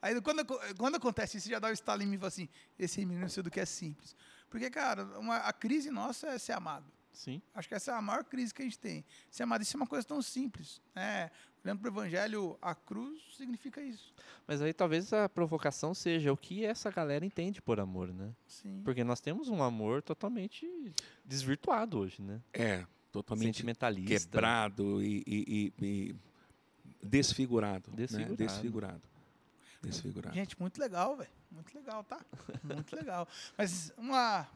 [0.00, 0.44] Aí quando,
[0.78, 3.28] quando acontece isso, já dá o estalo em mim e fala assim, esse menino não
[3.28, 4.14] sei do que é simples.
[4.50, 6.84] Porque, cara, uma- a crise nossa é ser amado.
[7.12, 7.40] Sim.
[7.54, 9.04] Acho que essa é a maior crise que a gente tem.
[9.30, 10.80] Ser amado, isso é uma coisa tão simples.
[10.94, 11.30] Né?
[11.64, 14.14] Olhando para o Evangelho, a cruz significa isso.
[14.46, 18.32] Mas aí talvez a provocação seja o que essa galera entende por amor, né?
[18.46, 18.80] Sim.
[18.84, 20.66] Porque nós temos um amor totalmente
[21.24, 22.40] desvirtuado hoje, né?
[22.54, 24.08] É, totalmente Sentimentalista.
[24.30, 26.16] quebrado e, e- e- e
[27.06, 27.90] desfigurado.
[27.90, 28.06] né?
[28.36, 29.02] Desfigurado.
[29.82, 30.34] Desfigurado.
[30.34, 31.30] Gente, muito legal, velho.
[31.50, 32.20] Muito legal, tá?
[32.62, 33.26] Muito legal.
[33.56, 34.46] Mas uma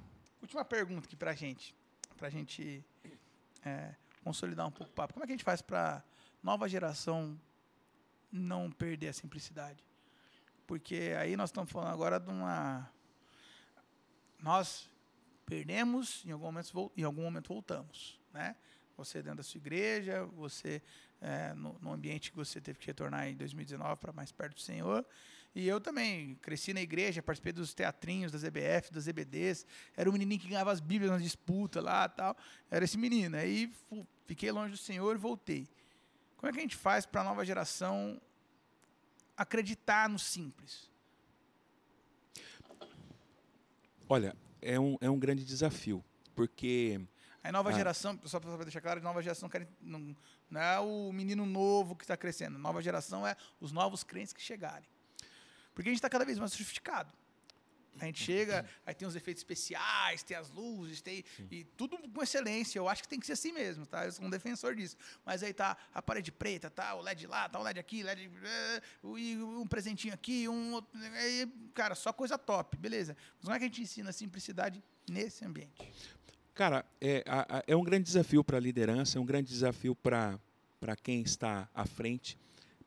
[0.42, 1.74] última pergunta aqui pra gente.
[2.16, 2.84] Pra gente
[3.64, 5.14] é, consolidar um pouco o papo.
[5.14, 6.04] Como é que a gente faz pra
[6.42, 7.40] nova geração
[8.30, 9.82] não perder a simplicidade?
[10.66, 12.90] Porque aí nós estamos falando agora de uma.
[14.38, 14.90] Nós
[15.46, 18.20] perdemos, em algum momento, em algum momento voltamos.
[18.32, 18.56] Né?
[18.96, 20.82] Você dentro da sua igreja, você
[21.26, 24.60] é, no, no ambiente que você teve que retornar em 2019 para mais perto do
[24.60, 25.04] Senhor.
[25.54, 29.64] E eu também cresci na igreja, participei dos teatrinhos, das EBF, das EBDs.
[29.96, 32.37] Era o menininho que ganhava as bíblias na disputa lá tal.
[32.70, 33.37] Era esse menino.
[33.37, 33.72] Aí
[34.26, 35.66] fiquei longe do Senhor e voltei.
[36.37, 38.20] Como é que a gente faz para a nova geração
[39.37, 40.90] acreditar no simples?
[44.08, 47.00] Olha, é um, é um grande desafio, porque
[47.46, 47.72] A nova Ah.
[47.72, 50.16] geração, só para deixar claro, a nova geração quer- não,
[50.50, 52.59] não é o menino novo que está crescendo.
[52.59, 54.88] Nova geração é os novos crentes que chegarem.
[55.74, 57.12] Porque a gente está cada vez mais sofisticado.
[58.00, 62.22] A gente chega, aí tem os efeitos especiais, tem as luzes, tem e tudo com
[62.22, 62.78] excelência.
[62.78, 64.04] Eu acho que tem que ser assim mesmo, tá?
[64.04, 64.96] Eu sou um defensor disso.
[65.24, 68.30] Mas aí tá a parede preta, tá o LED lá, tá o LED aqui, LED
[68.42, 68.83] eh,
[69.16, 70.90] e um presentinho aqui, um outro,
[71.72, 73.16] cara, só coisa top, beleza?
[73.37, 75.92] Mas como é que a gente ensina a simplicidade nesse ambiente?
[76.54, 77.24] Cara, é,
[77.66, 80.38] é um grande desafio para a liderança, é um grande desafio para
[81.02, 82.38] quem está à frente,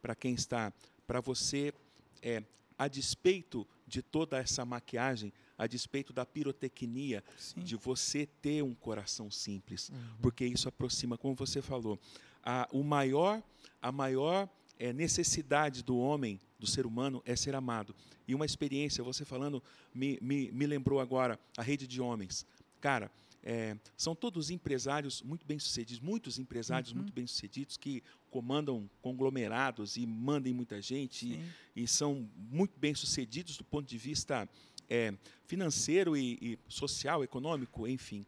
[0.01, 0.71] para quem está,
[1.05, 1.73] para você,
[2.21, 2.41] é,
[2.77, 7.61] a despeito de toda essa maquiagem, a despeito da pirotecnia, Sim.
[7.61, 9.95] de você ter um coração simples, Uhum.
[10.21, 11.99] porque isso aproxima, como você falou,
[12.43, 13.43] a, o maior,
[13.81, 14.47] a maior
[14.79, 17.93] eh, necessidade do homem, do ser humano, é ser amado.
[18.27, 19.61] E uma experiência, você falando,
[19.93, 22.45] me, me, me lembrou agora a rede de homens.
[22.79, 23.11] Cara,
[23.43, 26.97] eh, são todos empresários muito bem-sucedidos, muitos empresários Uhum.
[26.97, 31.39] muito bem-sucedidos que comandam conglomerados e mandam muita gente
[31.75, 34.47] e, e são muito bem-sucedidos do ponto de vista
[34.89, 35.13] eh,
[35.45, 38.25] financeiro e, e social, econômico, enfim.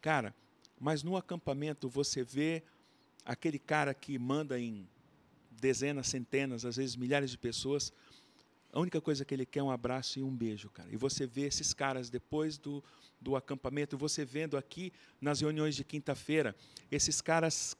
[0.00, 0.34] Cara,
[0.80, 2.62] mas no acampamento você vê
[3.24, 4.86] aquele cara que manda em
[5.60, 7.92] dezenas, centenas, às vezes milhares de pessoas.
[8.72, 10.88] A única coisa que ele quer é um abraço e um beijo, cara.
[10.90, 12.82] E você vê esses caras depois do,
[13.22, 16.54] do acampamento, você vendo aqui nas reuniões de quinta-feira,
[16.90, 17.76] esses caras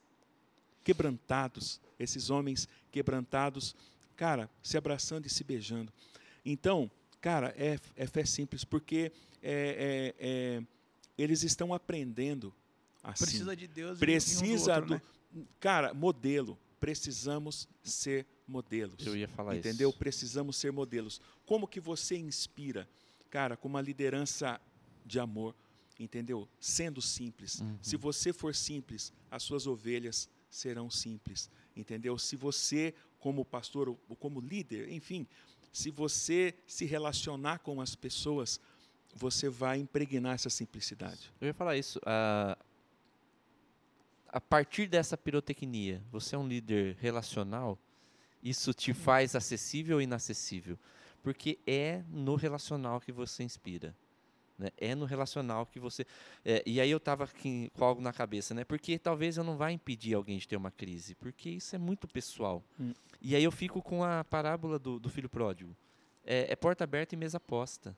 [0.83, 3.75] quebrantados, esses homens quebrantados,
[4.15, 5.91] cara, se abraçando e se beijando.
[6.45, 6.89] Então,
[7.21, 10.63] cara, é, é fé simples, porque é, é, é,
[11.17, 12.53] eles estão aprendendo
[13.03, 13.25] assim.
[13.25, 14.93] Precisa de Deus e um Precisa do, outro, do.
[14.95, 15.45] né?
[15.59, 16.57] Cara, modelo.
[16.79, 19.07] Precisamos ser modelos.
[19.07, 19.89] Eu ia falar Entendeu?
[19.89, 19.97] isso.
[19.97, 21.21] Precisamos ser modelos.
[21.45, 22.89] Como que você inspira?
[23.29, 24.59] Cara, com uma liderança
[25.05, 25.55] de amor,
[25.99, 26.47] entendeu?
[26.59, 27.59] Sendo simples.
[27.59, 27.77] Uhum.
[27.81, 32.17] Se você for simples, as suas ovelhas serão simples, entendeu?
[32.17, 35.27] Se você, como pastor ou como líder, enfim,
[35.71, 38.59] se você se relacionar com as pessoas,
[39.15, 41.31] você vai impregnar essa simplicidade.
[41.41, 41.99] Eu ia falar isso.
[42.05, 42.57] A,
[44.27, 47.77] a partir dessa pirotecnia, você é um líder relacional,
[48.41, 50.77] isso te faz acessível ou inacessível?
[51.23, 53.95] Porque é no relacional que você inspira.
[54.57, 54.69] Né?
[54.77, 56.05] É no relacional que você.
[56.45, 58.63] é, e aí eu estava com algo na cabeça, né?
[58.63, 62.07] Porque talvez eu não vá impedir alguém de ter uma crise, porque isso é muito
[62.07, 62.63] pessoal.
[62.79, 62.93] Hum.
[63.21, 65.75] E aí eu fico com a parábola do, do filho pródigo.
[66.25, 67.95] É, é porta aberta e mesa posta.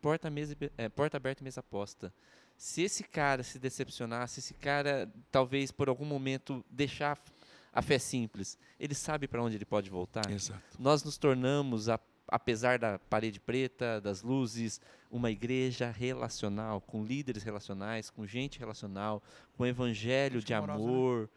[0.00, 2.12] Porta, mesa, é, porta aberta e mesa posta.
[2.56, 7.18] Se esse cara se decepcionar, se esse cara talvez por algum momento deixar
[7.72, 10.28] a fé simples, ele sabe para onde ele pode voltar.
[10.30, 10.60] Exato.
[10.78, 17.42] Nós nos tornamos, a- apesar da parede preta, das luzes, uma igreja relacional, com líderes
[17.42, 19.22] relacionais, com gente relacional,
[19.56, 20.84] com evangelho Gente de amorosa, né?
[20.90, 21.30] amor.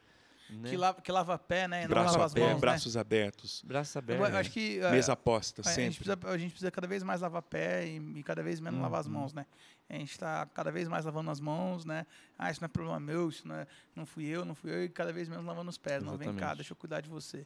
[0.49, 0.69] né?
[0.69, 1.81] Que, lava, que lava pé, né?
[1.83, 2.59] Não Braço lava as aberto, mãos, né?
[2.61, 4.35] braços abertos, Braços Eu abertos.
[4.35, 5.95] acho que é, mesa posta, a, gente sempre.
[6.13, 8.99] precisa, a gente precisa cada vez mais lavar pé e, e cada vez menos lavar
[8.99, 9.13] as Uhum.
[9.13, 9.45] mãos, né?
[9.89, 12.05] A gente está cada vez mais lavando as mãos, né?
[12.37, 14.83] Ah, isso não é problema meu, isso não, é, não fui eu, não fui eu,
[14.83, 16.01] e cada vez menos lavando os pés.
[16.03, 16.57] Não, vem cá, Exatamente.
[16.57, 17.45] deixa eu cuidar de você.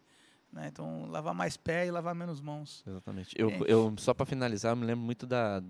[0.55, 0.69] Né?
[0.71, 2.81] Então, lavar mais pé e lavar menos mãos.
[2.87, 3.35] Exatamente.
[3.37, 3.59] Eu, É.
[3.67, 5.61] eu, só para finalizar, eu me lembro muito da,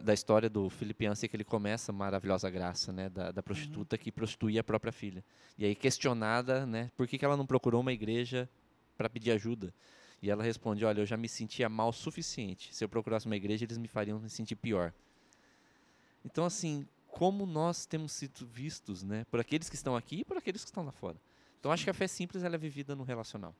[0.00, 3.98] da história do Felipe Ansi, que ele começa a maravilhosa graça, né, da, da prostituta
[3.98, 5.24] que prostituía a própria filha.
[5.58, 8.48] E aí questionada, né, por que, que ela não procurou uma igreja
[8.96, 9.74] para pedir ajuda?
[10.22, 12.72] E ela responde, olha, eu já me sentia mal o suficiente.
[12.72, 14.94] Se eu procurasse uma igreja, eles me fariam me sentir pior.
[16.24, 20.36] Então, assim, como nós temos sido vistos, né, por aqueles que estão aqui e por
[20.36, 21.16] aqueles que estão lá fora.
[21.58, 23.52] Então, acho que a fé simples ela é vivida no relacional.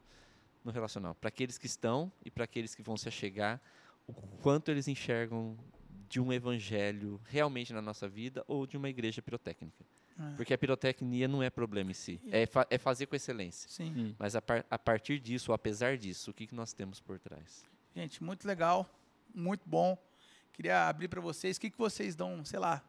[0.65, 1.15] No relacional.
[1.15, 3.61] Para aqueles que estão e para aqueles que vão se achegar,
[4.07, 5.57] o quanto eles enxergam
[6.09, 9.85] de um evangelho realmente na nossa vida ou de uma igreja pirotécnica.
[10.19, 10.37] É.
[10.37, 13.69] Porque a pirotecnia não é problema em si, é, fa- é fazer com excelência.
[13.69, 13.93] Sim.
[13.97, 14.15] Hum.
[14.19, 17.19] Mas a, par- a partir disso, ou apesar disso, o que, que nós temos por
[17.19, 17.65] trás?
[17.97, 18.87] Gente, muito legal,
[19.35, 19.97] muito bom.
[20.53, 22.85] Queria abrir para vocês, o que, que vocês dão, sei lá,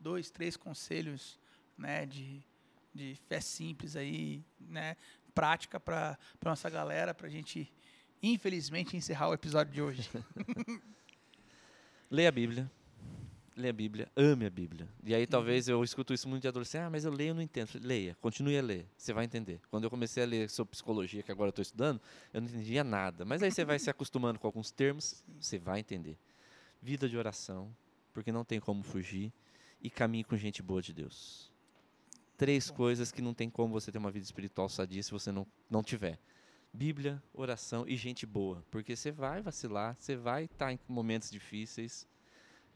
[0.00, 1.38] dois, três conselhos,
[1.78, 2.42] né, de,
[2.92, 4.96] de fé simples aí, né,
[5.34, 7.72] prática para nossa galera, para a gente,
[8.22, 10.10] infelizmente, encerrar o episódio de hoje.
[12.10, 12.70] Leia a Bíblia.
[13.56, 14.88] Leia a Bíblia, ame a Bíblia.
[15.04, 17.42] E aí talvez eu escuto isso muito de adolescente, ah, mas eu leio e não
[17.42, 17.70] entendo.
[17.80, 19.60] Leia, continue a ler, você vai entender.
[19.70, 22.00] Quando eu comecei a ler sobre psicologia, que agora estou estudando,
[22.32, 23.24] eu não entendia nada.
[23.24, 26.18] Mas aí você vai se acostumando com alguns termos, você vai entender.
[26.82, 27.74] Vida de oração,
[28.12, 29.32] porque não tem como fugir,
[29.80, 31.53] e caminhe com gente boa de Deus.
[32.36, 35.46] Três coisas que não tem como você ter uma vida espiritual sadia se você não,
[35.70, 36.18] não tiver.
[36.72, 38.64] Bíblia, oração e gente boa.
[38.70, 42.08] Porque você vai vacilar, você vai estar em momentos difíceis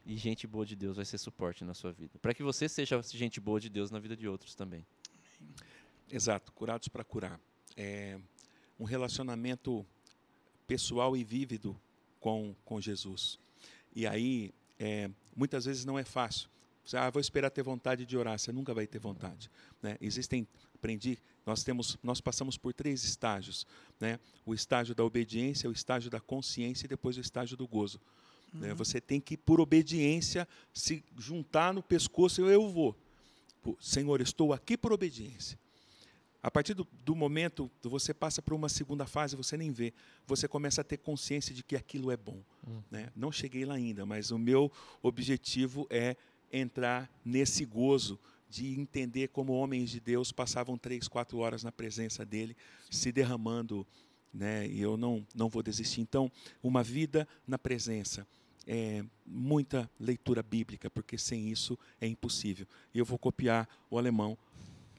[0.05, 2.17] e gente boa de Deus vai ser suporte na sua vida.
[2.19, 4.85] Para que você seja gente boa de Deus na vida de outros também.
[6.09, 7.39] Exato, curados para curar.
[7.75, 8.19] É
[8.79, 9.85] um relacionamento
[10.65, 11.79] pessoal e vívido
[12.19, 13.37] com, com Jesus.
[13.93, 16.49] E aí, é, muitas vezes não é fácil.
[16.89, 18.39] Você, ah, vou esperar ter vontade de orar.
[18.39, 19.47] Você nunca vai ter vontade.
[19.79, 19.95] Né?
[20.01, 23.67] Existem, aprendi, nós temos, nós passamos por três estágios,
[23.99, 24.19] né?
[24.43, 28.01] O estágio da obediência, o estágio da consciência e depois o estágio do gozo.
[28.51, 28.73] né?
[28.73, 32.97] Você tem que, por obediência, se juntar no pescoço e eu vou.
[33.61, 35.59] Pô, Senhor, estou aqui por obediência.
[36.41, 39.93] A partir do, do momento que você passa para uma segunda fase, você nem vê.
[40.25, 42.41] Você começa a ter consciência de que aquilo é bom.
[42.65, 42.81] Hum.
[42.89, 43.11] Né?
[43.15, 44.71] Não cheguei lá ainda, mas o meu
[45.03, 46.15] objetivo é
[46.51, 48.19] entrar nesse gozo
[48.49, 52.57] de entender como homens de Deus passavam três, quatro horas na presença dele,
[52.89, 53.85] se derramando,
[54.33, 54.67] né?
[54.67, 56.01] E eu não não vou desistir.
[56.01, 56.31] Então,
[56.63, 58.27] uma vida na presença,
[58.65, 62.67] é, muita leitura bíblica, porque sem isso é impossível.
[62.93, 64.37] E eu vou copiar o alemão.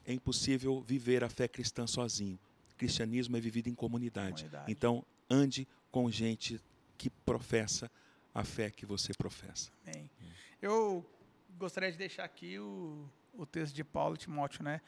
[0.05, 2.39] É impossível viver a fé cristã sozinho.
[2.77, 4.43] Cristianismo é vivido em comunidade.
[4.43, 4.71] Comunidade.
[4.71, 6.59] Então, ande com gente
[6.97, 7.91] que professa
[8.33, 9.71] a fé que você professa.
[9.85, 10.09] Amém.
[10.61, 11.05] Eu
[11.61, 14.81] gostaria de deixar aqui o, o texto de Paulo e Timóteo, né?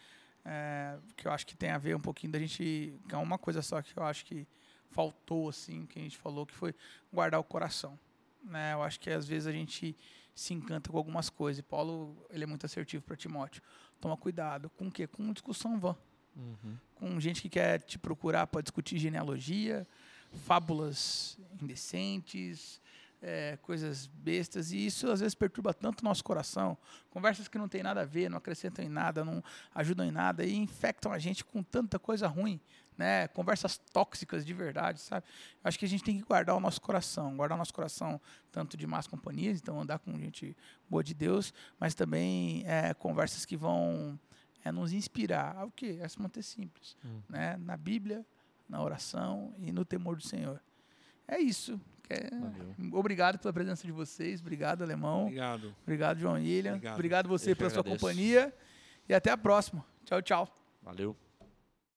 [0.43, 2.99] É, que eu acho que tem a ver um pouquinho da gente.
[3.09, 4.47] É uma coisa só que eu acho que
[4.89, 6.74] faltou, assim, que a gente falou, que foi
[7.13, 7.97] guardar o coração.
[8.43, 8.74] Né?
[8.74, 9.95] Eu acho que às vezes a gente
[10.36, 11.59] se encanta com algumas coisas.
[11.59, 13.61] E Paulo, ele é muito assertivo para Timóteo.
[14.01, 14.69] Toma cuidado.
[14.71, 15.05] Com o quê?
[15.05, 15.95] Com discussão vã.
[16.36, 16.78] Uhum.
[16.95, 19.88] Com gente que quer te procurar para discutir genealogia,
[20.32, 22.82] fábulas indecentes,
[23.26, 26.78] é, coisas bestas, e isso às vezes perturba tanto o nosso coração.
[27.09, 29.41] Conversas que não tem nada a ver, não acrescentam em nada, não
[29.74, 32.59] ajudam em nada e infectam a gente com tanta coisa ruim,
[32.97, 33.30] né?
[33.30, 35.26] Conversas tóxicas de verdade, sabe?
[35.63, 38.19] Acho que a gente tem que guardar o nosso coração, guardar o nosso coração
[38.51, 40.55] tanto de más companhias, então andar com gente
[40.89, 44.19] boa de Deus, mas também é, conversas que vão
[44.65, 46.01] é, nos inspirar ao quê?
[46.03, 47.21] A se manter simples, Hum.
[47.30, 47.55] né?
[47.57, 48.26] Na Bíblia,
[48.67, 50.61] na oração e no temor do Senhor.
[51.26, 51.80] É isso.
[52.14, 52.30] É-.
[52.91, 54.41] Obrigado pela presença de vocês.
[54.41, 55.24] Obrigado, Alemão.
[55.24, 55.76] Obrigado.
[55.84, 56.74] Obrigado, João William.
[56.74, 56.93] Obrigado.
[56.93, 58.53] Obrigado você Eu pela sua companhia.
[59.07, 59.86] E até a próxima.
[60.05, 60.57] Tchau, tchau.
[60.82, 61.22] Valeu.